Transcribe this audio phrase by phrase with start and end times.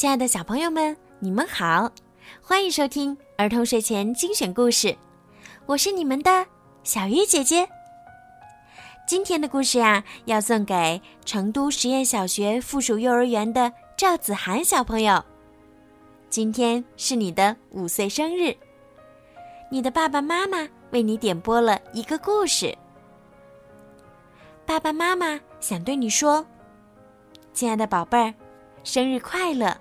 [0.00, 1.92] 亲爱的小朋友们，你们好，
[2.40, 4.96] 欢迎收听儿童睡前精选故事，
[5.66, 6.46] 我是你们的
[6.82, 7.68] 小鱼姐姐。
[9.06, 15.22] 今天的故事呀，要送给成都实验小学附属幼儿园的赵子涵小朋友。
[16.30, 18.56] 今天是你的五岁生日，
[19.70, 22.74] 你的爸爸妈妈为你点播了一个故事。
[24.64, 26.42] 爸爸妈妈想对你说
[27.52, 28.32] ：“亲爱的宝贝儿，
[28.82, 29.76] 生日快乐！”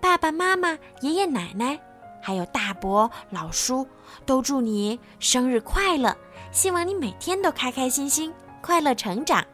[0.00, 1.78] 爸爸妈妈、爷爷奶奶，
[2.22, 3.86] 还有大伯、老叔，
[4.24, 6.16] 都祝你生日快乐！
[6.50, 9.44] 希望你每天都开开心心，快乐成长。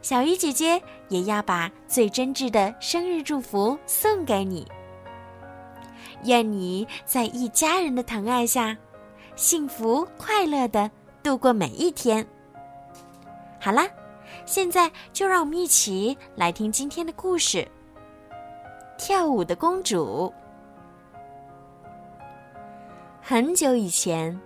[0.00, 4.66] 小鱼姐姐也要把最真挚的生日祝福送给你。
[6.24, 8.76] 愿你在一家人的疼爱下，
[9.36, 10.90] 幸福快乐的
[11.22, 12.26] 度过每一天。
[13.60, 13.86] 好啦，
[14.46, 17.68] 现在就让我们一起来听今天的故事。
[18.98, 20.32] 跳舞的公主。
[23.22, 24.38] 很久以前，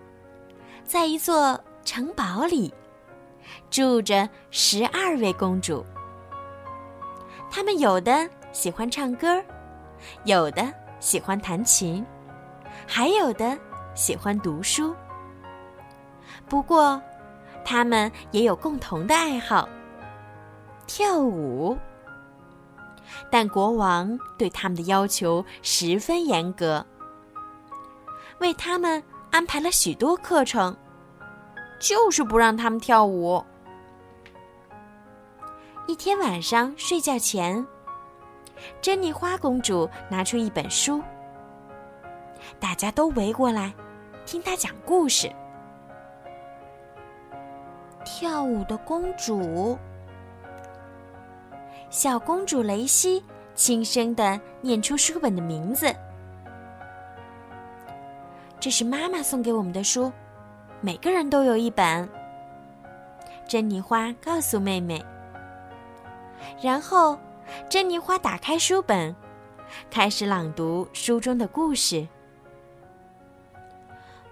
[0.85, 2.73] 在一座城堡里，
[3.71, 5.83] 住着十二位公主。
[7.51, 9.43] 她们有的喜欢唱歌，
[10.25, 12.05] 有的喜欢弹琴，
[12.87, 13.59] 还有的
[13.95, 14.95] 喜欢读书。
[16.47, 17.01] 不过，
[17.65, 19.67] 他们也有共同的爱好——
[20.87, 21.75] 跳舞。
[23.33, 26.85] 但国王对他们的要求十分严格，
[28.41, 30.77] 为他们安排了许多课程，
[31.81, 33.43] 就是不让他们跳舞。
[35.87, 37.67] 一天晚上睡觉前，
[38.83, 41.03] 珍妮花公主拿出一本书，
[42.61, 43.73] 大家都围过来
[44.27, 45.33] 听她讲故事。
[48.05, 49.79] 跳舞的公主，
[51.93, 53.23] 小公主雷西
[53.55, 55.95] 轻声的念出书本的名字。
[58.59, 60.11] 这是妈妈送给我们的书，
[60.81, 62.09] 每个人都有一本。
[63.47, 65.05] 珍妮花告诉妹妹。
[66.63, 67.19] 然后，
[67.69, 69.15] 珍妮花打开书本，
[69.91, 72.09] 开始朗读书中的故事。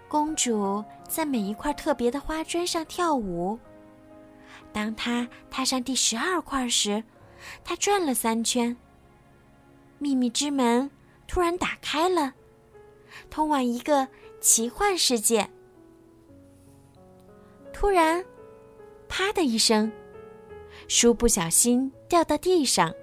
[0.09, 3.59] 公主在每一块特别的花砖上跳舞。
[4.73, 7.05] 当她踏上第十二块时，
[7.65, 8.77] 他转了三圈。
[9.99, 10.91] 秘密之门
[11.27, 12.35] 突然打开了，
[13.29, 14.09] 通往一个
[14.41, 15.49] 奇幻世界。
[17.73, 18.25] 突然，
[19.09, 19.91] 啪的一声，
[20.89, 22.95] 书不小心掉到地上，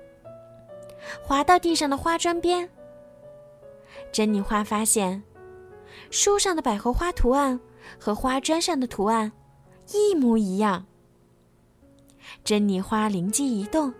[1.23, 2.69] 滑到地上的花砖边。
[4.11, 5.23] 珍妮花发现，
[6.09, 7.59] 书上的百合花图案
[7.99, 9.31] 和花砖上的图案
[9.93, 10.85] 一模一样。
[12.43, 13.93] 珍妮花灵机一动，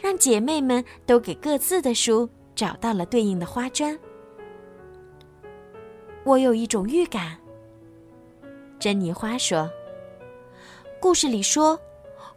[0.00, 3.98] 让姐妹们都给各自的书找到了对应的花砖。
[6.24, 7.36] 我有一种预感。
[8.78, 9.70] 珍妮花说
[11.00, 11.78] ：“故事里说，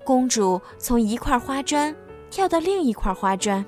[0.03, 1.95] 公主从一块花砖
[2.29, 3.65] 跳到另一块花砖。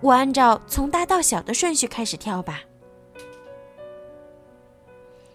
[0.00, 2.60] 我按照从大到小的顺序开始跳吧。”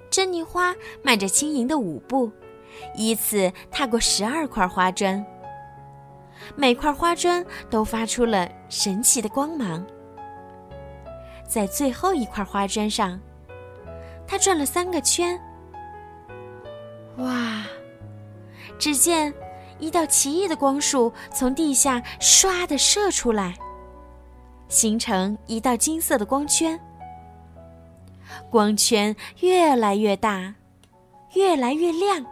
[0.10, 2.32] 珍妮花迈着轻盈的舞步。
[2.96, 5.26] 依次踏过十二块花砖，
[6.56, 9.86] 每块花砖都发出了神奇的光芒。
[11.48, 13.20] 在最后一块花砖上，
[14.28, 15.40] 他转了三个圈。
[17.18, 17.64] 哇！
[18.78, 19.34] 只见
[19.80, 23.56] 一道奇异的光束从地下唰的射出来，
[24.68, 26.80] 形成一道金色的光圈。
[28.52, 30.54] 光圈越来越大，
[31.34, 32.24] 越来越亮。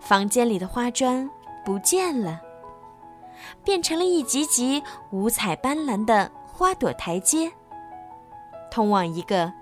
[0.00, 1.28] 房间里的花砖
[1.64, 2.40] 不见了，
[3.64, 7.50] 变成了一级级五彩斑斓的花朵台阶，
[8.70, 9.52] 通往一个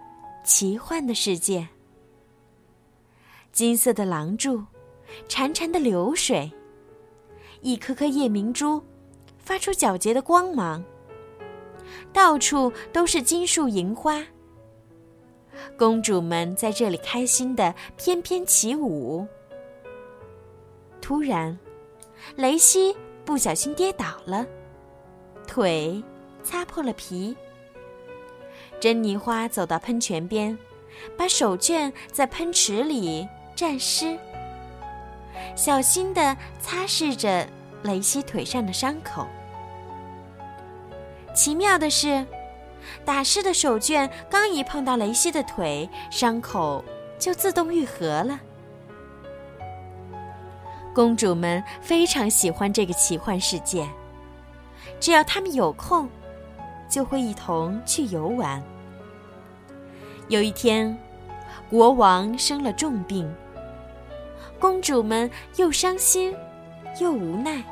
[0.44, 1.66] 奇幻的世界。
[3.52, 4.62] 金色的廊柱，
[5.28, 6.52] 潺潺的流水，
[7.60, 8.82] 一颗颗夜明珠，
[9.38, 10.84] 发出皎洁的光芒。
[12.12, 14.22] 到处都是金树银花，
[15.76, 19.26] 公主们在这里开心的翩翩起舞。
[21.00, 21.58] 突然，
[22.36, 22.94] 雷西
[23.28, 24.46] 不小心跌倒了，
[25.46, 26.02] 腿
[26.42, 27.36] 擦破了皮。
[28.80, 30.56] 珍妮花走到喷泉边，
[31.14, 34.18] 把手绢在喷池里沾湿，
[35.54, 37.46] 小心地擦拭着
[37.82, 39.26] 雷西腿上的伤口。
[41.34, 42.24] 奇妙的是，
[43.04, 46.82] 打湿的手绢刚一碰到雷西的腿，伤口
[47.18, 48.40] 就自动愈合了。
[50.98, 53.88] 公主们非常喜欢这个奇幻世界，
[54.98, 56.08] 只要他们有空，
[56.88, 58.60] 就会一同去游玩。
[60.26, 60.98] 有一天，
[61.70, 63.32] 国王生了重病，
[64.58, 66.34] 公主们又伤心
[67.00, 67.62] 又无奈。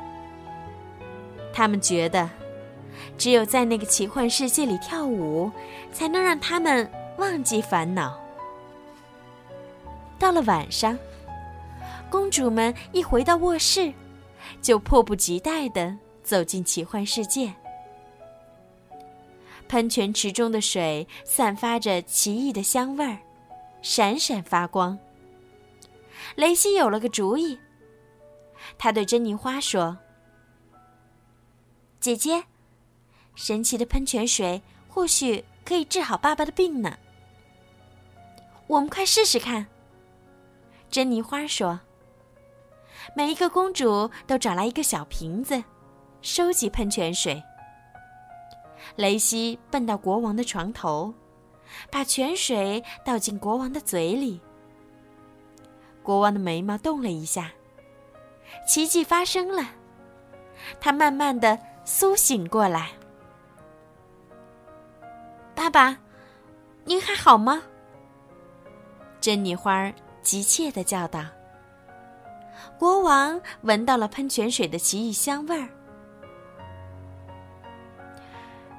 [1.51, 2.29] 他们觉得，
[3.17, 5.51] 只有在那个奇幻世界里跳舞，
[5.91, 8.17] 才能让他们忘记烦恼。
[10.17, 10.97] 到了晚上，
[12.09, 13.93] 公主们一回到卧室，
[14.61, 17.53] 就迫不及待地走进奇幻世界。
[19.67, 23.17] 喷泉池中的水散发着奇异的香味儿，
[23.81, 24.97] 闪闪发光。
[26.35, 27.59] 雷西有了个主意，
[28.77, 29.97] 他对珍妮花说
[31.99, 32.43] ：“姐姐，
[33.35, 36.97] 神奇的喷泉水或许可以治好爸爸的病呢。
[38.67, 39.67] 我们快试试看。”
[40.89, 41.77] 珍妮花说
[43.15, 45.63] ：“每一个公主都找来一个小瓶子，
[46.21, 47.41] 收集喷泉水。”
[48.95, 51.13] 雷西奔到国王的床头，
[51.91, 54.39] 把泉水倒进国王的嘴里。
[56.03, 57.51] 国王的眉毛动了一下，
[58.65, 59.63] 奇迹发生了，
[60.79, 62.91] 他慢慢的苏醒过来。
[65.53, 65.97] 爸爸，
[66.85, 67.61] 您还好吗？
[69.19, 71.25] 珍妮花急切的叫道。
[72.77, 75.67] 国王闻到了喷泉水的奇异香味儿。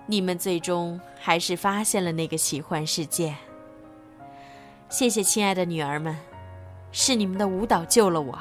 [0.07, 3.35] 你们最终还是发现了那个奇幻世界。
[4.89, 6.17] 谢谢，亲爱的女儿们，
[6.93, 8.39] 是你们的舞蹈救了我。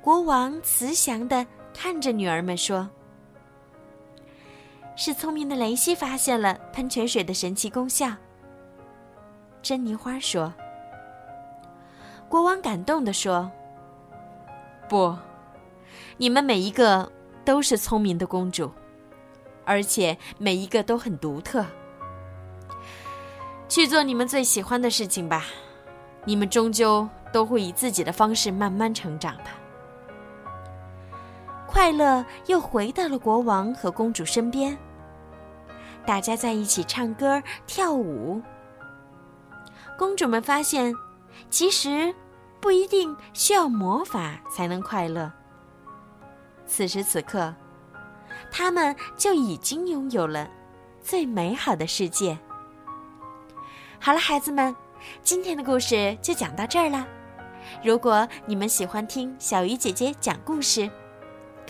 [0.00, 1.44] 国王慈祥的
[1.74, 2.88] 看着女儿们说
[4.94, 8.08] ：“是聪明的雷西发现了喷泉水的神奇功效。”
[9.60, 10.54] 珍妮花说。
[12.28, 13.50] 国王感动的说
[14.88, 15.16] ：“不，
[16.16, 17.10] 你们每一个
[17.44, 18.70] 都是聪明的公主。”
[19.68, 21.66] 而且每一个都很独特。
[23.68, 25.44] 去做你们最喜欢的事情吧，
[26.24, 29.44] 你们终究都会以自己的方式慢慢成长的。
[31.66, 34.78] 快乐又回到了国王和公主身边，
[36.06, 38.40] 大家在一起唱歌跳舞。
[39.98, 40.94] 公主们发现，
[41.50, 42.14] 其实
[42.66, 45.30] 不一定需要魔法才能快乐。
[46.66, 47.54] 此时此刻。
[48.50, 50.50] 他们就已经拥有了
[51.00, 52.36] 最美好的世界。
[54.00, 54.74] 好了，孩子们，
[55.22, 57.06] 今天的故事就讲到这儿了。
[57.84, 60.90] 如果你们喜欢听小鱼姐姐讲故事，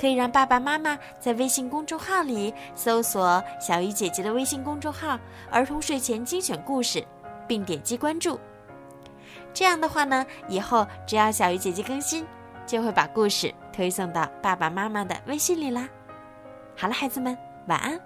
[0.01, 5.21] 可以让爸爸妈妈在微信公众号里搜索“小鱼姐姐”的微信公众号
[5.53, 7.07] “儿童睡前精选故事”，
[7.47, 8.41] 并点击关注。
[9.57, 12.27] 这样的话呢，以后只要小鱼姐姐更新，
[12.67, 15.89] 就会把故事推送到爸爸妈妈的微信里啦。
[16.77, 17.35] 好了，孩子们，
[17.67, 17.99] 晚安。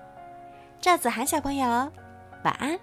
[0.80, 1.66] 赵子涵小朋友，
[2.44, 2.78] 晚安。